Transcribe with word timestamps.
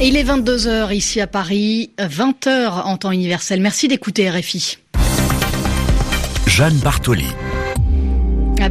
Il 0.00 0.16
est 0.16 0.22
22h 0.22 0.94
ici 0.94 1.20
à 1.20 1.26
Paris, 1.26 1.90
20h 1.98 2.82
en 2.84 2.96
temps 2.96 3.10
universel. 3.10 3.60
Merci 3.60 3.88
d'écouter 3.88 4.30
RFI. 4.30 4.78
Jeanne 6.46 6.76
Bartoli. 6.76 7.26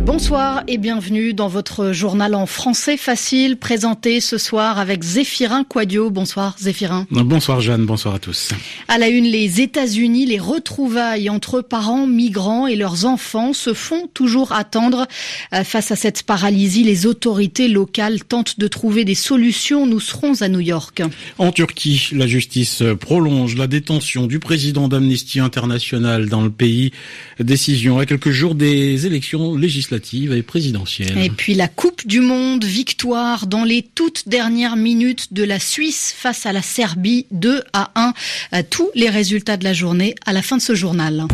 Bonsoir 0.01 0.63
et 0.67 0.77
bienvenue 0.77 1.33
dans 1.33 1.47
votre 1.47 1.91
journal 1.91 2.35
en 2.35 2.45
français 2.45 2.97
facile 2.97 3.57
présenté 3.57 4.21
ce 4.21 4.37
soir 4.37 4.77
avec 4.77 5.03
Zéphirin 5.03 5.63
Quadio. 5.63 6.11
Bonsoir 6.11 6.55
Zéphirin. 6.59 7.07
Bonsoir 7.09 7.61
Jeanne, 7.61 7.85
bonsoir 7.85 8.15
à 8.15 8.19
tous. 8.19 8.49
À 8.87 8.99
la 8.99 9.07
une, 9.07 9.25
les 9.25 9.59
États-Unis, 9.59 10.25
les 10.25 10.39
retrouvailles 10.39 11.29
entre 11.29 11.61
parents 11.61 12.05
migrants 12.05 12.67
et 12.67 12.75
leurs 12.75 13.05
enfants 13.05 13.53
se 13.53 13.73
font 13.73 14.07
toujours 14.13 14.51
attendre. 14.51 15.07
Euh, 15.53 15.63
face 15.63 15.91
à 15.91 15.95
cette 15.95 16.23
paralysie, 16.23 16.83
les 16.83 17.05
autorités 17.05 17.67
locales 17.67 18.23
tentent 18.23 18.59
de 18.59 18.67
trouver 18.67 19.03
des 19.03 19.15
solutions. 19.15 19.87
Nous 19.87 19.99
serons 19.99 20.41
à 20.41 20.47
New 20.47 20.59
York. 20.59 21.01
En 21.37 21.51
Turquie, 21.51 22.09
la 22.11 22.27
justice 22.27 22.83
prolonge 22.99 23.55
la 23.55 23.67
détention 23.67 24.27
du 24.27 24.39
président 24.39 24.87
d'Amnesty 24.87 25.39
International 25.39 26.29
dans 26.29 26.41
le 26.41 26.51
pays. 26.51 26.91
Décision 27.39 27.99
à 27.99 28.05
quelques 28.05 28.31
jours 28.31 28.55
des 28.55 29.05
élections 29.05 29.55
législatives 29.55 29.86
et 29.91 30.43
présidentielle. 30.43 31.17
Et 31.17 31.29
puis 31.29 31.53
la 31.53 31.67
Coupe 31.67 32.05
du 32.05 32.19
Monde, 32.19 32.63
victoire 32.63 33.47
dans 33.47 33.63
les 33.63 33.81
toutes 33.81 34.27
dernières 34.27 34.75
minutes 34.75 35.33
de 35.33 35.43
la 35.43 35.59
Suisse 35.59 36.13
face 36.15 36.45
à 36.45 36.53
la 36.53 36.61
Serbie, 36.61 37.25
2 37.31 37.63
à 37.73 37.91
1. 37.95 38.13
Euh, 38.53 38.63
tous 38.69 38.89
les 38.95 39.09
résultats 39.09 39.57
de 39.57 39.63
la 39.63 39.73
journée 39.73 40.15
à 40.25 40.33
la 40.33 40.41
fin 40.41 40.57
de 40.57 40.61
ce 40.61 40.75
journal. 40.75 41.25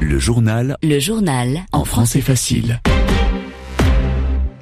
Le 0.00 0.18
journal. 0.18 0.76
Le 0.82 0.98
journal. 0.98 1.64
En 1.72 1.84
français 1.84 2.20
facile. 2.20 2.80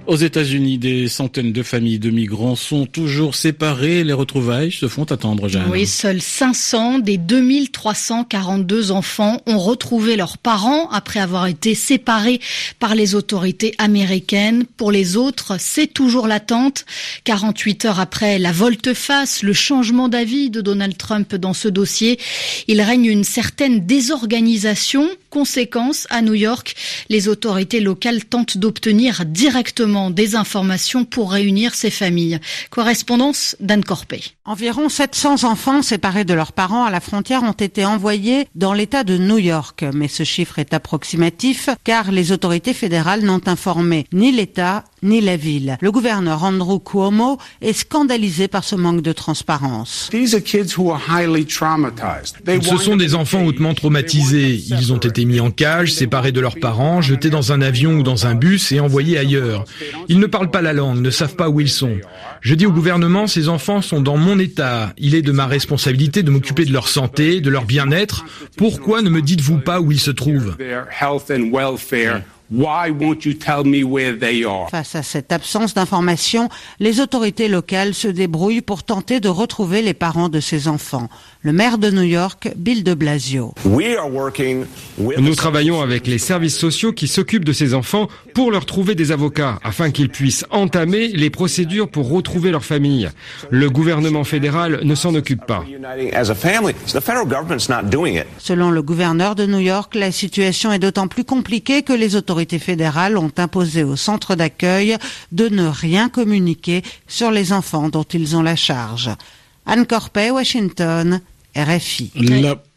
Aux 0.08 0.17
États-Unis, 0.17 0.78
des 0.78 1.06
centaines 1.06 1.53
de 1.53 1.62
familles 1.62 2.00
de 2.00 2.11
migrants 2.11 2.56
sont 2.56 2.86
toujours 2.86 3.36
séparées. 3.36 4.03
Les 4.03 4.12
retrouvailles 4.12 4.72
se 4.72 4.89
font 4.89 5.05
attendre, 5.05 5.48
Jeanne. 5.48 5.69
Oui, 5.70 5.86
seuls 5.86 6.20
500 6.20 6.98
des 6.98 7.19
2342 7.19 8.91
enfants 8.91 9.41
ont 9.47 9.58
retrouvé 9.58 10.17
leurs 10.17 10.39
parents 10.39 10.91
après 10.91 11.20
avoir 11.20 11.47
été 11.47 11.77
séparés 11.77 12.41
par 12.80 12.97
les 12.97 13.14
autorités 13.14 13.75
américaines. 13.78 14.64
Pour 14.77 14.91
les 14.91 15.17
autres, 15.17 15.55
c'est 15.61 15.86
toujours 15.86 16.27
l'attente. 16.27 16.84
48 17.23 17.84
heures 17.84 18.00
après 18.00 18.41
la 18.41 18.50
volte-face, 18.50 19.45
le 19.45 19.53
changement 19.53 20.08
d'avis 20.08 20.50
de 20.50 20.61
Donald 20.61 20.97
Trump 20.97 21.36
dans 21.36 21.55
ce 21.55 21.69
dossier, 21.69 22.19
il 22.67 22.80
règne 22.80 23.06
une 23.06 23.25
certaine 23.25 23.86
désorganisation. 23.86 25.08
Conséquence, 25.33 26.07
à 26.11 26.21
New 26.21 26.35
York, 26.35 26.75
les 27.09 27.27
autorités 27.27 27.81
locales 27.81 28.23
tentent 28.27 28.59
d'obtenir 28.59 29.25
directement 29.25 30.11
des 30.11 30.37
informations 30.37 31.07
pour 31.07 31.33
réunir 31.33 31.75
ces 31.75 31.89
familles. 31.89 32.39
Correspondance 32.69 33.57
d'Anne 33.59 33.83
Corpé. 33.83 34.23
Environ 34.45 34.91
700 34.91 35.45
enfants 35.45 35.81
séparés 35.81 36.27
de 36.27 36.35
leurs 36.35 36.53
parents 36.53 36.85
à 36.85 36.91
la 36.91 37.01
frontière 37.01 37.45
ont 37.45 37.53
été 37.53 37.87
envoyés 37.87 38.47
dans 38.55 38.75
l'État 38.75 39.05
de 39.05 39.17
New 39.17 39.39
York. 39.39 39.87
Mais 39.95 40.09
ce 40.09 40.23
chiffre 40.23 40.59
est 40.59 40.75
approximatif 40.75 41.71
car 41.83 42.13
les 42.13 42.31
autorités 42.31 42.75
fédérales 42.75 43.23
n'ont 43.23 43.41
informé 43.47 44.05
ni 44.13 44.33
l'État 44.33 44.85
ni 45.03 45.21
la 45.21 45.37
ville. 45.37 45.79
Le 45.81 45.91
gouverneur 45.91 46.45
Andrew 46.45 46.79
Cuomo 46.79 47.39
est 47.61 47.73
scandalisé 47.73 48.49
par 48.49 48.65
ce 48.65 48.77
manque 48.77 49.03
de 49.03 49.13
transparence. 49.13 50.11
Ce 50.13 50.39
sont 52.79 52.97
des 52.97 53.15
enfants 53.15 53.45
hautement 53.45 53.75
traumatisés. 53.75 54.63
Ils 54.69 54.93
ont 54.93 54.99
été 54.99 55.22
mis 55.25 55.41
en 55.41 55.51
cage, 55.51 55.92
séparés 55.92 56.33
de 56.33 56.41
leurs 56.41 56.59
parents, 56.59 57.01
jetés 57.01 57.31
dans 57.31 57.53
un 57.53 57.61
avion 57.61 57.92
ou 57.95 58.03
dans 58.03 58.27
un 58.27 58.34
bus 58.34 58.73
et 58.73 58.81
envoyés 58.81 59.19
ailleurs. 59.19 59.64
Ils 60.09 60.19
ne 60.19 60.27
parlent 60.27 60.51
pas 60.51 60.62
la 60.62 60.73
langue, 60.73 61.01
ne 61.01 61.11
savent 61.11 61.37
pas 61.37 61.48
où 61.48 61.61
ils 61.61 61.69
sont. 61.69 61.97
Je 62.41 62.55
dis 62.55 62.67
au 62.67 62.73
gouvernement, 62.73 63.27
ces 63.27 63.48
enfants 63.48 63.83
sont 63.83 64.01
dans 64.01 64.17
mon 64.17 64.39
état. 64.39 64.92
Il 64.98 65.14
est 65.14 65.23
de 65.23 65.33
ma 65.33 65.47
responsabilité 65.47 66.23
de 66.23 66.30
m'occuper 66.30 66.64
de 66.64 66.73
leur 66.73 66.89
santé, 66.89 67.41
de 67.41 67.51
leur 67.51 67.64
bien-être. 67.64 68.24
Pourquoi 68.57 69.02
ne 69.02 69.11
me 69.11 69.23
dites-vous 69.23 69.58
pas 69.58 69.80
où 69.80 69.92
ils 69.92 70.01
se 70.01 70.11
trouvent? 70.11 70.57
Face 74.70 74.95
à 74.95 75.02
cette 75.02 75.33
absence 75.33 75.73
d'information, 75.73 76.51
les 76.80 77.01
autorités 77.01 77.48
locales 77.48 77.95
se 77.95 78.08
débrouillent 78.08 78.61
pour 78.61 78.83
tenter 78.83 79.20
de 79.20 79.29
retrouver 79.29 79.80
les 79.80 79.95
parents 79.95 80.29
de 80.29 80.41
ces 80.41 80.68
enfants. 80.68 81.08
Le 81.45 81.53
maire 81.53 81.77
de 81.79 81.91
New 81.91 82.03
York, 82.03 82.53
Bill 82.55 82.85
de 82.85 82.95
Blasio. 82.95 83.53
Nous 84.98 85.35
travaillons 85.35 85.80
avec 85.80 86.07
les 86.07 86.19
services 86.19 86.57
sociaux 86.57 86.92
qui 86.92 87.08
s'occupent 87.08 87.45
de 87.45 87.53
ces 87.53 87.75
enfants 87.75 88.07
pour 88.33 88.53
leur 88.53 88.64
trouver 88.64 88.95
des 88.95 89.11
avocats 89.11 89.58
afin 89.64 89.91
qu'ils 89.91 90.08
puissent 90.08 90.47
entamer 90.51 91.08
les 91.08 91.30
procédures 91.30 91.91
pour 91.91 92.08
retrouver 92.08 92.53
leur 92.53 92.64
famille. 92.64 93.11
Le 93.51 93.69
gouvernement 93.70 94.23
fédéral 94.23 94.83
ne 94.85 94.95
s'en 94.95 95.17
occupe 95.17 95.45
pas. 95.45 95.64
Selon 98.39 98.70
le 98.70 98.83
gouverneur 98.83 99.35
de 99.35 99.47
New 99.47 99.59
York, 99.59 99.97
la 99.97 100.13
situation 100.13 100.70
est 100.70 100.79
d'autant 100.79 101.09
plus 101.09 101.24
compliquée 101.24 101.83
que 101.83 101.92
les 101.92 102.14
autorités 102.14 102.61
fédérales 102.61 103.19
ont 103.19 103.33
imposé 103.36 103.83
au 103.83 103.97
centre 103.97 104.36
d'accueil 104.36 104.97
de 105.33 105.48
ne 105.48 105.67
rien 105.67 106.09
communiquer 106.09 106.83
sur 107.09 107.33
les 107.33 107.53
enfants 107.53 107.89
dont 107.89 108.05
ils 108.05 108.36
ont 108.36 108.42
la 108.42 108.55
charge. 108.55 109.11
Anne 109.67 109.86
Corpet, 109.86 110.30
Washington, 110.30 111.20
RFI. 111.57 112.11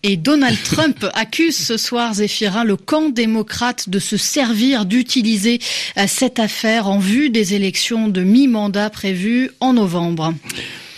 Et 0.04 0.18
Donald 0.18 0.58
Trump 0.64 1.06
accuse 1.14 1.56
ce 1.56 1.78
soir, 1.78 2.14
Zéphirin, 2.16 2.64
le 2.64 2.76
camp 2.76 3.10
démocrate 3.10 3.90
de 3.90 4.00
se 4.00 4.18
servir, 4.18 4.86
d'utiliser 4.86 5.60
euh, 5.98 6.06
cette 6.08 6.40
affaire 6.40 6.88
en 6.88 7.00
vue 7.00 7.30
des 7.30 7.54
élections 7.54 8.08
de 8.08 8.22
mi-mandat 8.22 8.90
prévues 8.90 9.52
en 9.60 9.74
novembre. 9.74 10.34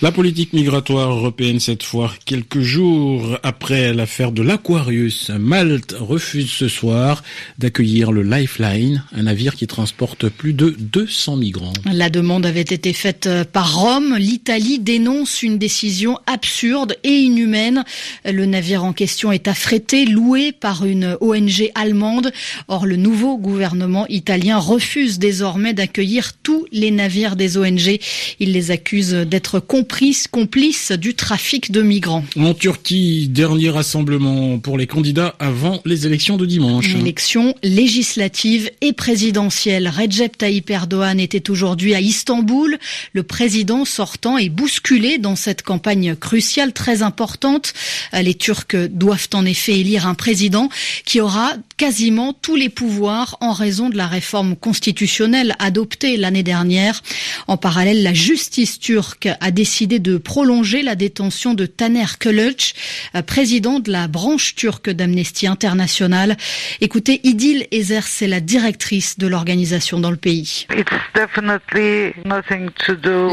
La 0.03 0.11
politique 0.11 0.53
migratoire 0.53 1.09
européenne 1.09 1.59
cette 1.59 1.81
fois, 1.81 2.13
quelques 2.23 2.59
jours 2.59 3.39
après 3.41 3.95
l'affaire 3.95 4.31
de 4.31 4.43
l'Aquarius, 4.43 5.31
Malte 5.31 5.95
refuse 5.99 6.51
ce 6.51 6.67
soir 6.67 7.23
d'accueillir 7.57 8.11
le 8.11 8.21
Lifeline, 8.21 9.03
un 9.11 9.23
navire 9.23 9.55
qui 9.55 9.65
transporte 9.65 10.29
plus 10.29 10.53
de 10.53 10.75
200 10.77 11.37
migrants. 11.37 11.73
La 11.91 12.11
demande 12.11 12.45
avait 12.45 12.61
été 12.61 12.93
faite 12.93 13.27
par 13.51 13.75
Rome. 13.75 14.15
L'Italie 14.19 14.77
dénonce 14.77 15.41
une 15.41 15.57
décision 15.57 16.19
absurde 16.27 16.95
et 17.03 17.17
inhumaine. 17.17 17.83
Le 18.23 18.45
navire 18.45 18.83
en 18.83 18.93
question 18.93 19.31
est 19.31 19.47
affrété, 19.47 20.05
loué 20.05 20.51
par 20.51 20.85
une 20.85 21.17
ONG 21.21 21.71
allemande. 21.73 22.31
Or, 22.67 22.85
le 22.85 22.97
nouveau 22.97 23.39
gouvernement 23.39 24.05
italien 24.09 24.59
refuse 24.59 25.17
désormais 25.17 25.73
d'accueillir 25.73 26.33
tous 26.43 26.67
les 26.71 26.91
navires 26.91 27.35
des 27.35 27.57
ONG. 27.57 27.97
Il 28.39 28.51
les 28.51 28.69
accuse 28.69 29.11
d'être 29.11 29.59
complice 30.31 30.91
du 30.91 31.15
trafic 31.15 31.71
de 31.71 31.81
migrants. 31.81 32.23
En 32.37 32.53
Turquie, 32.53 33.27
dernier 33.27 33.69
rassemblement 33.69 34.59
pour 34.59 34.77
les 34.77 34.87
candidats 34.87 35.35
avant 35.39 35.81
les 35.85 36.05
élections 36.05 36.37
de 36.37 36.45
dimanche. 36.45 36.93
Élections 36.95 37.55
législatives 37.63 38.69
et 38.81 38.93
présidentielles. 38.93 39.87
Recep 39.87 40.37
Tayyip 40.37 40.69
Erdogan 40.69 41.19
était 41.19 41.49
aujourd'hui 41.49 41.95
à 41.95 42.01
Istanbul. 42.01 42.77
Le 43.13 43.23
président 43.23 43.85
sortant 43.85 44.37
est 44.37 44.49
bousculé 44.49 45.17
dans 45.17 45.35
cette 45.35 45.63
campagne 45.63 46.15
cruciale 46.15 46.73
très 46.73 47.01
importante. 47.01 47.73
Les 48.13 48.35
Turcs 48.35 48.75
doivent 48.89 49.29
en 49.33 49.45
effet 49.45 49.79
élire 49.79 50.07
un 50.07 50.15
président 50.15 50.69
qui 51.05 51.21
aura 51.21 51.53
quasiment 51.77 52.33
tous 52.33 52.55
les 52.55 52.69
pouvoirs 52.69 53.37
en 53.39 53.53
raison 53.53 53.89
de 53.89 53.97
la 53.97 54.07
réforme 54.07 54.55
constitutionnelle 54.55 55.55
adoptée 55.59 56.17
l'année 56.17 56.41
dernière. 56.41 57.03
En 57.47 57.55
parallèle, 57.55 58.01
la 58.01 58.15
justice 58.15 58.79
turque 58.79 59.29
a 59.39 59.51
décidé 59.51 59.99
de 59.99 60.17
prolonger 60.17 60.81
la 60.81 60.95
détention 60.95 61.53
de 61.53 61.67
Taner 61.67 62.05
Kılıç, 62.19 62.73
euh, 63.15 63.21
président 63.21 63.79
de 63.79 63.91
la 63.91 64.07
branche 64.07 64.55
turque 64.55 64.89
d'Amnesty 64.89 65.45
International. 65.45 66.35
Écoutez, 66.81 67.21
Idil 67.23 67.67
Ezer, 67.71 68.07
c'est 68.07 68.27
la 68.27 68.39
directrice 68.39 69.19
de 69.19 69.27
l'organisation 69.27 69.99
dans 69.99 70.11
le 70.11 70.17
pays. 70.17 70.65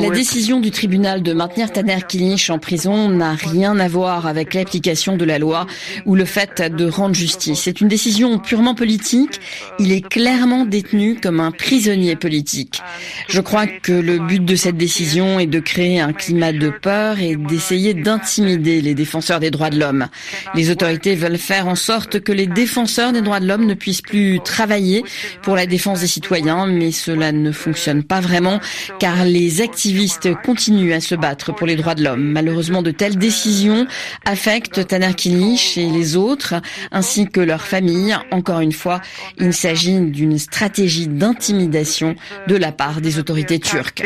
La 0.00 0.10
décision 0.10 0.60
du 0.60 0.70
tribunal 0.70 1.22
de 1.22 1.32
maintenir 1.32 1.72
Taner 1.72 2.00
Kılıç 2.06 2.50
en 2.50 2.58
prison 2.58 3.08
n'a 3.08 3.34
rien 3.34 3.78
à 3.78 3.88
voir 3.88 4.26
avec 4.26 4.52
l'application 4.52 5.16
de 5.16 5.24
la 5.24 5.38
loi 5.38 5.66
ou 6.04 6.14
le 6.14 6.26
fait 6.26 6.60
de 6.60 6.86
rendre 6.86 7.14
justice. 7.14 7.62
C'est 7.62 7.80
une 7.80 7.88
décision 7.88 8.33
purement 8.38 8.74
politique. 8.74 9.40
Il 9.78 9.92
est 9.92 10.06
clairement 10.06 10.64
détenu 10.64 11.16
comme 11.20 11.40
un 11.40 11.50
prisonnier 11.50 12.16
politique. 12.16 12.80
Je 13.28 13.40
crois 13.40 13.66
que 13.66 13.92
le 13.92 14.18
but 14.18 14.44
de 14.44 14.56
cette 14.56 14.76
décision 14.76 15.38
est 15.38 15.46
de 15.46 15.60
créer 15.60 16.00
un 16.00 16.12
climat 16.12 16.52
de 16.52 16.70
peur 16.70 17.18
et 17.18 17.36
d'essayer 17.36 17.94
d'intimider 17.94 18.80
les 18.80 18.94
défenseurs 18.94 19.40
des 19.40 19.50
droits 19.50 19.70
de 19.70 19.78
l'homme. 19.78 20.08
Les 20.54 20.70
autorités 20.70 21.14
veulent 21.14 21.38
faire 21.38 21.68
en 21.68 21.74
sorte 21.74 22.20
que 22.20 22.32
les 22.32 22.46
défenseurs 22.46 23.12
des 23.12 23.22
droits 23.22 23.40
de 23.40 23.46
l'homme 23.46 23.66
ne 23.66 23.74
puissent 23.74 24.02
plus 24.02 24.40
travailler 24.44 25.04
pour 25.42 25.56
la 25.56 25.66
défense 25.66 26.00
des 26.00 26.06
citoyens, 26.06 26.66
mais 26.66 26.92
cela 26.92 27.32
ne 27.32 27.52
fonctionne 27.52 28.02
pas 28.02 28.20
vraiment 28.20 28.60
car 28.98 29.24
les 29.24 29.60
activistes 29.60 30.34
continuent 30.42 30.92
à 30.92 31.00
se 31.00 31.14
battre 31.14 31.54
pour 31.54 31.66
les 31.66 31.76
droits 31.76 31.94
de 31.94 32.04
l'homme. 32.04 32.22
Malheureusement, 32.32 32.82
de 32.82 32.90
telles 32.90 33.18
décisions 33.18 33.86
affectent 34.24 34.86
Taner 34.86 35.14
Kilich 35.14 35.78
et 35.78 35.86
les 35.86 36.16
autres, 36.16 36.54
ainsi 36.92 37.28
que 37.28 37.40
leurs 37.40 37.66
familles. 37.66 38.16
Encore 38.30 38.60
une 38.60 38.72
fois, 38.72 39.00
il 39.38 39.52
s'agit 39.52 40.00
d'une 40.00 40.38
stratégie 40.38 41.08
d'intimidation 41.08 42.14
de 42.46 42.56
la 42.56 42.72
part 42.72 43.00
des 43.00 43.18
autorités 43.18 43.58
turques. 43.58 44.02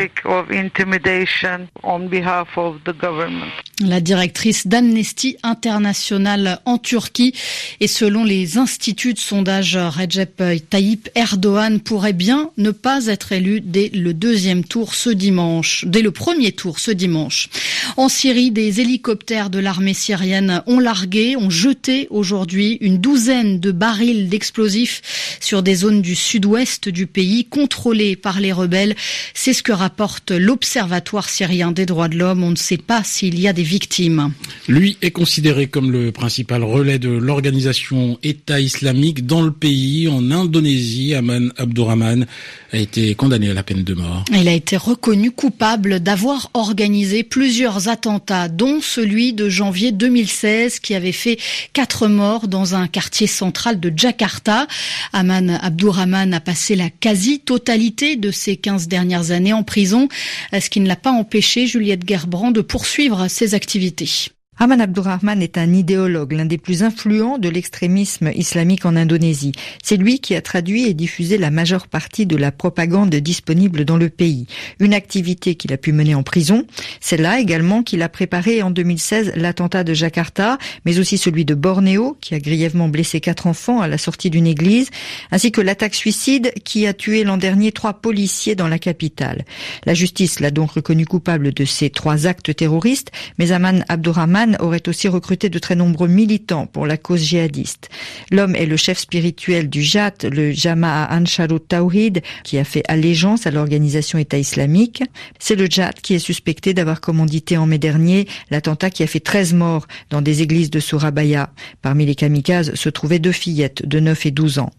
La 3.80 4.00
directrice 4.00 4.66
d'Amnesty 4.66 5.36
International 5.42 6.60
en 6.64 6.78
Turquie 6.78 7.34
et 7.80 7.86
selon 7.86 8.24
les 8.24 8.58
instituts 8.58 9.14
de 9.14 9.18
sondage 9.18 9.76
Recep 9.76 10.42
Tayyip 10.68 11.08
Erdogan 11.14 11.80
pourrait 11.80 12.12
bien 12.12 12.50
ne 12.56 12.70
pas 12.70 13.06
être 13.06 13.32
élu 13.32 13.60
dès 13.60 13.90
le 13.94 14.14
deuxième 14.14 14.64
tour 14.64 14.94
ce 14.94 15.10
dimanche, 15.10 15.84
dès 15.86 16.02
le 16.02 16.10
premier 16.10 16.52
tour 16.52 16.78
ce 16.78 16.90
dimanche. 16.90 17.48
En 17.96 18.08
Syrie, 18.08 18.50
des 18.50 18.80
hélicoptères 18.80 19.50
de 19.50 19.58
l'armée 19.58 19.94
syrienne 19.94 20.62
ont 20.66 20.80
largué, 20.80 21.36
ont 21.36 21.50
jeté 21.50 22.08
aujourd'hui 22.10 22.78
une 22.80 22.98
douzaine 22.98 23.60
de 23.60 23.70
barils 23.72 24.07
d'explosifs 24.14 25.38
sur 25.40 25.62
des 25.62 25.74
zones 25.74 26.02
du 26.02 26.14
sud-ouest 26.14 26.88
du 26.88 27.06
pays 27.06 27.44
contrôlées 27.44 28.16
par 28.16 28.40
les 28.40 28.52
rebelles. 28.52 28.94
C'est 29.34 29.52
ce 29.52 29.62
que 29.62 29.72
rapporte 29.72 30.30
l'Observatoire 30.30 31.28
syrien 31.28 31.72
des 31.72 31.86
droits 31.86 32.08
de 32.08 32.16
l'homme. 32.16 32.42
On 32.42 32.50
ne 32.50 32.56
sait 32.56 32.76
pas 32.76 33.02
s'il 33.04 33.38
y 33.38 33.48
a 33.48 33.52
des 33.52 33.62
victimes. 33.62 34.32
Lui 34.66 34.96
est 35.02 35.10
considéré 35.10 35.66
comme 35.66 35.90
le 35.90 36.12
principal 36.12 36.62
relais 36.62 36.98
de 36.98 37.10
l'organisation 37.10 38.18
État 38.22 38.60
islamique 38.60 39.26
dans 39.26 39.42
le 39.42 39.52
pays. 39.52 40.08
En 40.08 40.30
Indonésie, 40.30 41.14
Aman 41.14 41.52
Abdurrahman 41.56 42.26
a 42.72 42.76
été 42.76 43.14
condamné 43.14 43.50
à 43.50 43.54
la 43.54 43.62
peine 43.62 43.84
de 43.84 43.94
mort. 43.94 44.24
Il 44.32 44.48
a 44.48 44.52
été 44.52 44.76
reconnu 44.76 45.30
coupable 45.30 46.00
d'avoir 46.00 46.50
organisé 46.54 47.22
plusieurs 47.22 47.88
attentats, 47.88 48.48
dont 48.48 48.80
celui 48.80 49.32
de 49.32 49.48
janvier 49.48 49.92
2016 49.92 50.80
qui 50.80 50.94
avait 50.94 51.12
fait 51.12 51.38
quatre 51.72 52.08
morts 52.08 52.48
dans 52.48 52.74
un 52.74 52.86
quartier 52.86 53.26
central 53.26 53.80
de 53.80 53.92
Jakarta. 53.98 54.66
Aman 55.12 55.58
Abdurrahman 55.60 56.32
a 56.32 56.40
passé 56.40 56.76
la 56.76 56.90
quasi-totalité 56.90 58.16
de 58.16 58.30
ses 58.30 58.56
15 58.56 58.88
dernières 58.88 59.30
années 59.30 59.52
en 59.52 59.62
prison, 59.62 60.08
ce 60.52 60.70
qui 60.70 60.80
ne 60.80 60.88
l'a 60.88 60.96
pas 60.96 61.12
empêché, 61.12 61.66
Juliette 61.66 62.08
Gerbrand, 62.08 62.50
de 62.50 62.60
poursuivre 62.60 63.28
ses 63.28 63.54
activités. 63.54 64.30
Haman 64.60 64.80
Abdurrahman 64.80 65.40
est 65.40 65.56
un 65.56 65.72
idéologue, 65.72 66.32
l'un 66.32 66.44
des 66.44 66.58
plus 66.58 66.82
influents 66.82 67.38
de 67.38 67.48
l'extrémisme 67.48 68.32
islamique 68.34 68.86
en 68.86 68.96
Indonésie. 68.96 69.52
C'est 69.84 69.96
lui 69.96 70.18
qui 70.18 70.34
a 70.34 70.42
traduit 70.42 70.88
et 70.88 70.94
diffusé 70.94 71.38
la 71.38 71.52
majeure 71.52 71.86
partie 71.86 72.26
de 72.26 72.36
la 72.36 72.50
propagande 72.50 73.14
disponible 73.14 73.84
dans 73.84 73.96
le 73.96 74.08
pays. 74.08 74.48
Une 74.80 74.94
activité 74.94 75.54
qu'il 75.54 75.72
a 75.72 75.76
pu 75.76 75.92
mener 75.92 76.16
en 76.16 76.24
prison. 76.24 76.66
C'est 77.00 77.18
là 77.18 77.38
également 77.38 77.84
qu'il 77.84 78.02
a 78.02 78.08
préparé 78.08 78.60
en 78.60 78.72
2016 78.72 79.34
l'attentat 79.36 79.84
de 79.84 79.94
Jakarta, 79.94 80.58
mais 80.84 80.98
aussi 80.98 81.18
celui 81.18 81.44
de 81.44 81.54
Bornéo, 81.54 82.16
qui 82.20 82.34
a 82.34 82.40
grièvement 82.40 82.88
blessé 82.88 83.20
quatre 83.20 83.46
enfants 83.46 83.80
à 83.80 83.86
la 83.86 83.96
sortie 83.96 84.28
d'une 84.28 84.48
église, 84.48 84.90
ainsi 85.30 85.52
que 85.52 85.60
l'attaque 85.60 85.94
suicide 85.94 86.52
qui 86.64 86.88
a 86.88 86.94
tué 86.94 87.22
l'an 87.22 87.36
dernier 87.36 87.70
trois 87.70 87.92
policiers 87.92 88.56
dans 88.56 88.66
la 88.66 88.80
capitale. 88.80 89.44
La 89.86 89.94
justice 89.94 90.40
l'a 90.40 90.50
donc 90.50 90.72
reconnu 90.72 91.06
coupable 91.06 91.54
de 91.54 91.64
ces 91.64 91.90
trois 91.90 92.26
actes 92.26 92.56
terroristes, 92.56 93.12
mais 93.38 93.52
Haman 93.52 93.84
Abdurrahman 93.88 94.47
aurait 94.60 94.88
aussi 94.88 95.08
recruté 95.08 95.48
de 95.48 95.58
très 95.58 95.74
nombreux 95.74 96.08
militants 96.08 96.66
pour 96.66 96.86
la 96.86 96.96
cause 96.96 97.22
djihadiste. 97.22 97.88
L'homme 98.30 98.54
est 98.54 98.66
le 98.66 98.76
chef 98.76 98.98
spirituel 98.98 99.68
du 99.68 99.82
JAT, 99.82 100.24
le 100.30 100.52
Jama'a 100.52 101.14
Ansharut 101.16 101.60
Tawhid, 101.60 102.22
qui 102.44 102.58
a 102.58 102.64
fait 102.64 102.82
allégeance 102.88 103.46
à 103.46 103.50
l'organisation 103.50 104.18
État 104.18 104.38
islamique. 104.38 105.02
C'est 105.38 105.56
le 105.56 105.66
JAT 105.68 105.94
qui 106.02 106.14
est 106.14 106.18
suspecté 106.18 106.74
d'avoir 106.74 107.00
commandité 107.00 107.56
en 107.56 107.66
mai 107.66 107.78
dernier 107.78 108.26
l'attentat 108.50 108.90
qui 108.90 109.02
a 109.02 109.06
fait 109.06 109.20
13 109.20 109.54
morts 109.54 109.86
dans 110.10 110.22
des 110.22 110.42
églises 110.42 110.70
de 110.70 110.80
Surabaya. 110.80 111.50
Parmi 111.82 112.06
les 112.06 112.14
kamikazes 112.14 112.74
se 112.74 112.88
trouvaient 112.88 113.18
deux 113.18 113.32
fillettes 113.32 113.86
de 113.86 114.00
9 114.00 114.26
et 114.26 114.30
12 114.30 114.58
ans. 114.58 114.70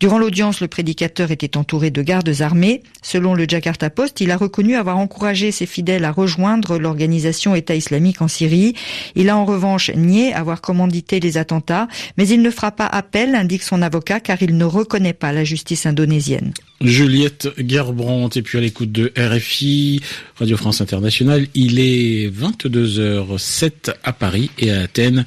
Durant 0.00 0.18
l'audience, 0.18 0.60
le 0.60 0.68
prédicateur 0.68 1.30
était 1.30 1.56
entouré 1.56 1.90
de 1.90 2.02
gardes 2.02 2.40
armés. 2.40 2.82
Selon 3.02 3.34
le 3.34 3.46
Jakarta 3.48 3.90
Post, 3.90 4.20
il 4.20 4.30
a 4.30 4.36
reconnu 4.36 4.74
avoir 4.74 4.98
encouragé 4.98 5.52
ses 5.52 5.66
fidèles 5.66 6.04
à 6.04 6.10
rejoindre 6.10 6.78
l'organisation 6.78 7.54
État 7.54 7.74
islamique 7.74 8.22
en 8.22 8.28
Syrie 8.28 8.74
il 9.14 9.30
a 9.30 9.36
en 9.36 9.44
revanche 9.44 9.90
nié 9.94 10.32
avoir 10.34 10.60
commandité 10.60 11.20
les 11.20 11.38
attentats, 11.38 11.88
mais 12.16 12.28
il 12.28 12.42
ne 12.42 12.50
fera 12.50 12.70
pas 12.72 12.86
appel, 12.86 13.34
indique 13.34 13.62
son 13.62 13.82
avocat, 13.82 14.20
car 14.20 14.42
il 14.42 14.56
ne 14.56 14.64
reconnaît 14.64 15.12
pas 15.12 15.32
la 15.32 15.44
justice 15.44 15.86
indonésienne. 15.86 16.52
Juliette 16.82 17.48
Gerbrandt 17.58 18.38
et 18.38 18.42
puis 18.42 18.58
à 18.58 18.60
l'écoute 18.60 18.90
de 18.90 19.12
RFI, 19.16 20.00
Radio 20.36 20.56
France 20.56 20.80
Internationale. 20.80 21.46
Il 21.54 21.78
est 21.78 22.28
22h07 22.28 23.94
à 24.02 24.12
Paris 24.12 24.50
et 24.58 24.72
à 24.72 24.82
Athènes. 24.82 25.24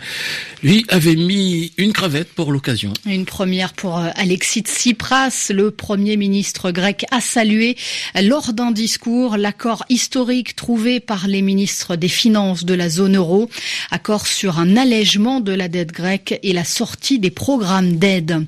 Lui 0.64 0.86
avait 0.90 1.16
mis 1.16 1.72
une 1.78 1.94
cravate 1.94 2.28
pour 2.28 2.52
l'occasion. 2.52 2.92
Une 3.06 3.26
première 3.26 3.74
pour 3.74 3.98
euh, 3.98 4.10
Alexis 4.16 4.62
Tsipras, 4.62 5.52
le 5.54 5.72
premier 5.72 6.18
ministre 6.18 6.72
grec, 6.72 7.06
a 7.12 7.22
salué 7.22 7.78
lors 8.22 8.52
d'un 8.52 8.72
discours 8.72 9.38
l'accord 9.38 9.86
historique 9.90 10.56
trouvé 10.56 11.00
par 11.00 11.28
les 11.28 11.42
ministres 11.42 11.96
des 11.96 12.10
Finances 12.10 12.66
de 12.66 12.74
la 12.74 12.90
zone 12.90 13.16
euro, 13.16 13.50
accord 13.92 14.28
sur 14.28 14.60
un 14.60 14.76
allègement 14.76 15.40
de 15.40 15.54
la 15.54 15.68
dette 15.68 15.92
grecque 15.92 16.40
et 16.44 16.54
la 16.54 16.66
sortie 16.66 17.20
des 17.20 17.32
programmes 17.32 17.98
d'aide. 17.98 18.46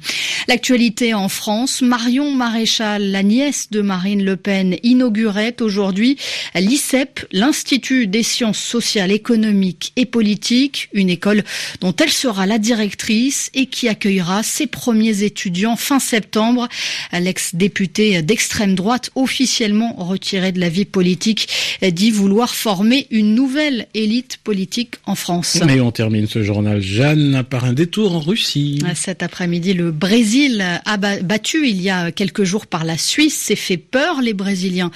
L'actualité 0.47 1.13
en 1.13 1.29
France, 1.29 1.81
Marion 1.81 2.33
Maréchal 2.33 2.96
la 3.03 3.23
nièce 3.23 3.69
de 3.71 3.81
Marine 3.81 4.23
Le 4.23 4.37
Pen, 4.37 4.77
inaugurait 4.83 5.61
aujourd'hui 5.61 6.17
l'ICEP, 6.55 7.25
l'Institut 7.31 8.07
des 8.07 8.23
sciences 8.23 8.59
sociales, 8.59 9.11
économiques 9.11 9.93
et 9.95 10.05
politiques, 10.05 10.89
une 10.93 11.09
école 11.09 11.43
dont 11.81 11.95
elle 11.95 12.11
sera 12.11 12.45
la 12.45 12.57
directrice 12.57 13.49
et 13.53 13.67
qui 13.67 13.87
accueillera 13.87 14.43
ses 14.43 14.67
premiers 14.67 15.23
étudiants 15.23 15.75
fin 15.75 15.99
septembre. 15.99 16.67
L'ex-député 17.11 18.21
d'extrême 18.21 18.75
droite, 18.75 19.09
officiellement 19.15 19.93
retiré 19.97 20.51
de 20.51 20.59
la 20.59 20.69
vie 20.69 20.85
politique, 20.85 21.66
dit 21.81 22.11
vouloir 22.11 22.53
former 22.53 23.07
une 23.11 23.35
nouvelle 23.35 23.87
élite 23.93 24.37
politique 24.43 24.95
en 25.05 25.15
France. 25.15 25.57
Et 25.69 25.81
on 25.81 25.91
termine 25.91 26.27
ce 26.27 26.43
journal, 26.43 26.81
Jeanne, 26.81 27.43
par 27.49 27.65
un 27.65 27.73
détour 27.73 28.15
en 28.15 28.19
Russie. 28.19 28.81
Cet 28.95 29.23
après-midi, 29.23 29.73
le 29.73 29.91
Brésil 29.91 30.63
a 30.85 30.97
battu 30.97 31.67
il 31.67 31.81
y 31.81 31.89
a 31.89 32.11
quelques 32.11 32.43
jours 32.43 32.67
par 32.67 32.83
la 32.83 32.97
Suisse 32.97 33.37
s'est 33.37 33.55
fait 33.55 33.77
peur. 33.77 34.21
Les 34.21 34.33
Brésiliens 34.33 34.91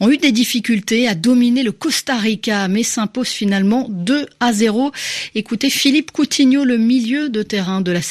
ont 0.00 0.10
eu 0.10 0.18
des 0.18 0.32
difficultés 0.32 1.08
à 1.08 1.14
dominer 1.14 1.62
le 1.62 1.72
Costa 1.72 2.16
Rica, 2.16 2.68
mais 2.68 2.82
s'imposent 2.82 3.28
finalement 3.28 3.88
2 3.90 4.26
à 4.40 4.52
0. 4.52 4.92
Écoutez 5.34 5.70
Philippe 5.70 6.12
Coutinho, 6.12 6.64
le 6.64 6.76
milieu 6.76 7.28
de 7.28 7.42
terrain 7.42 7.80
de 7.80 7.92
la 7.92 8.02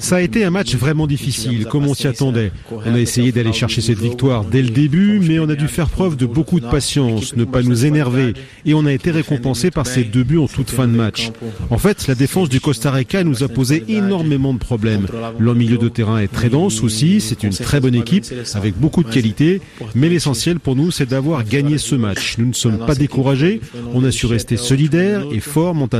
Ça 0.00 0.16
a 0.16 0.20
été 0.22 0.44
un 0.44 0.50
match 0.50 0.74
vraiment 0.74 1.06
difficile, 1.06 1.66
comme 1.66 1.86
on 1.86 1.94
s'y 1.94 2.06
attendait? 2.06 2.50
On 2.70 2.94
a 2.94 2.98
essayé 2.98 3.30
d'aller 3.30 3.52
chercher 3.52 3.82
cette 3.82 3.98
victoire 3.98 4.44
dès 4.44 4.62
le 4.62 4.70
début, 4.70 5.20
mais 5.20 5.38
on 5.38 5.48
a 5.50 5.54
dû 5.54 5.68
faire 5.68 5.88
preuve 5.88 6.16
de 6.16 6.24
beaucoup 6.24 6.60
de 6.60 6.66
patience, 6.66 7.36
ne 7.36 7.44
pas 7.44 7.62
nous 7.62 7.84
énerver, 7.84 8.32
et 8.64 8.72
on 8.72 8.86
a 8.86 8.92
été 8.92 9.10
récompensé 9.10 9.70
par 9.70 9.86
ces 9.86 10.04
deux 10.04 10.24
buts 10.24 10.38
en 10.38 10.48
toute 10.48 10.70
fin 10.70 10.88
de 10.88 10.94
match. 10.94 11.30
En 11.70 11.78
fait, 11.78 12.06
la 12.06 12.14
défense 12.14 12.48
du 12.48 12.60
Costa 12.60 12.90
Rica 12.90 13.22
nous 13.22 13.42
a 13.42 13.48
posé 13.48 13.84
énormément 13.88 14.54
de 14.54 14.58
problèmes. 14.58 15.06
Leur 15.38 15.54
milieu 15.54 15.76
de 15.76 15.88
terrain 15.88 16.18
est 16.18 16.32
très 16.32 16.48
dense 16.48 16.82
aussi, 16.82 17.20
c'est 17.20 17.42
une 17.42 17.50
très 17.50 17.80
bonne 17.80 17.94
équipe, 17.94 18.24
avec 18.54 18.78
beaucoup 18.78 19.04
de 19.04 19.10
qualité, 19.10 19.60
mais 19.94 20.08
l'essentiel 20.08 20.58
pour 20.58 20.74
nous, 20.74 20.90
c'est 20.90 21.08
d'avoir 21.08 21.44
gagné 21.44 21.76
ce 21.76 21.94
match. 21.94 22.36
Nous 22.38 22.46
ne 22.46 22.54
sommes 22.54 22.78
pas 22.78 22.94
découragés, 22.94 23.60
on 23.92 24.04
a 24.04 24.10
su 24.10 24.24
rester 24.24 24.56
solidaires 24.56 25.24
et 25.32 25.40
forts 25.40 25.74
mentalement 25.74 25.97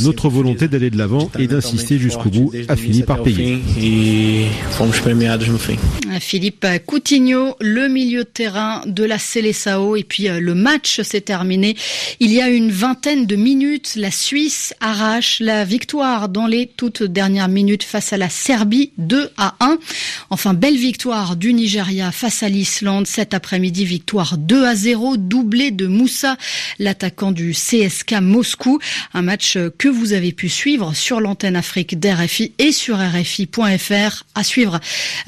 notre 0.00 0.28
volonté 0.28 0.68
d'aller 0.68 0.90
de 0.90 0.98
l'avant 0.98 1.30
et 1.38 1.46
d'insister 1.46 1.98
jusqu'au 1.98 2.30
bout 2.30 2.52
a 2.68 2.76
fini 2.76 3.02
par 3.02 3.22
payer. 3.22 3.58
Philippe 6.20 6.66
Coutinho, 6.86 7.56
le 7.60 7.88
milieu 7.88 8.24
de 8.24 8.28
terrain 8.28 8.82
de 8.86 9.04
la 9.04 9.18
Seleção 9.18 9.96
et 9.96 10.04
puis 10.04 10.28
euh, 10.28 10.40
le 10.40 10.54
match 10.54 11.00
s'est 11.02 11.20
terminé. 11.20 11.76
Il 12.20 12.32
y 12.32 12.40
a 12.40 12.48
une 12.48 12.70
vingtaine 12.70 13.26
de 13.26 13.36
minutes, 13.36 13.94
la 13.96 14.10
Suisse 14.10 14.74
arrache 14.80 15.40
la 15.40 15.64
victoire 15.64 16.28
dans 16.28 16.46
les 16.46 16.66
toutes 16.66 17.02
dernières 17.02 17.48
minutes 17.48 17.82
face 17.82 18.12
à 18.12 18.16
la 18.16 18.28
Serbie 18.28 18.92
2 18.98 19.30
à 19.36 19.54
1. 19.60 19.78
Enfin, 20.30 20.54
belle 20.54 20.76
victoire 20.76 21.36
du 21.36 21.52
Nigeria 21.52 22.12
face 22.12 22.42
à 22.42 22.48
l'Islande 22.48 23.06
cet 23.06 23.34
après-midi, 23.34 23.84
victoire 23.84 24.36
2 24.38 24.64
à 24.64 24.74
0, 24.74 25.16
doublé 25.16 25.70
de 25.70 25.86
Moussa, 25.86 26.36
l'attaquant 26.78 27.32
du 27.32 27.52
CSK 27.52 28.20
Moscou. 28.20 28.78
Un 29.14 29.22
match 29.28 29.58
que 29.76 29.88
vous 29.88 30.14
avez 30.14 30.32
pu 30.32 30.48
suivre 30.48 30.94
sur 30.94 31.20
l'antenne 31.20 31.54
Afrique 31.54 32.00
d'RFI 32.00 32.52
et 32.58 32.72
sur 32.72 32.96
RFI.fr. 32.96 34.24
À 34.34 34.42
suivre 34.42 34.80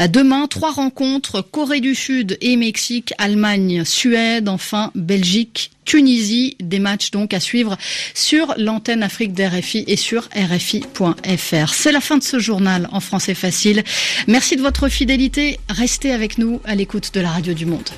demain, 0.08 0.46
trois 0.46 0.72
rencontres, 0.72 1.42
Corée 1.42 1.80
du 1.80 1.94
Sud 1.94 2.38
et 2.40 2.56
Mexique, 2.56 3.12
Allemagne, 3.18 3.84
Suède, 3.84 4.48
enfin 4.48 4.90
Belgique, 4.94 5.70
Tunisie. 5.84 6.56
Des 6.60 6.78
matchs 6.78 7.10
donc 7.10 7.34
à 7.34 7.40
suivre 7.40 7.76
sur 8.14 8.54
l'antenne 8.56 9.02
Afrique 9.02 9.34
d'RFI 9.34 9.84
et 9.86 9.96
sur 9.96 10.30
RFI.fr. 10.34 11.74
C'est 11.74 11.92
la 11.92 12.00
fin 12.00 12.16
de 12.16 12.22
ce 12.22 12.38
journal 12.38 12.88
en 12.92 13.00
français 13.00 13.34
facile. 13.34 13.84
Merci 14.26 14.56
de 14.56 14.62
votre 14.62 14.88
fidélité. 14.88 15.60
Restez 15.68 16.12
avec 16.12 16.38
nous 16.38 16.62
à 16.64 16.74
l'écoute 16.74 17.12
de 17.12 17.20
la 17.20 17.28
radio 17.28 17.52
du 17.52 17.66
monde. 17.66 17.90